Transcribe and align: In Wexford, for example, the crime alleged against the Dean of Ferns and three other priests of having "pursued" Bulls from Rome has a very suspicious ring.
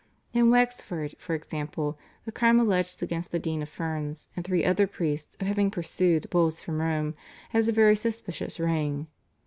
In 0.33 0.49
Wexford, 0.49 1.13
for 1.19 1.35
example, 1.35 1.95
the 2.25 2.31
crime 2.31 2.59
alleged 2.59 3.03
against 3.03 3.29
the 3.31 3.37
Dean 3.37 3.61
of 3.61 3.69
Ferns 3.69 4.29
and 4.35 4.43
three 4.43 4.65
other 4.65 4.87
priests 4.87 5.37
of 5.39 5.45
having 5.45 5.69
"pursued" 5.69 6.27
Bulls 6.31 6.59
from 6.59 6.81
Rome 6.81 7.13
has 7.51 7.67
a 7.67 7.71
very 7.71 7.95
suspicious 7.95 8.59
ring. 8.59 9.05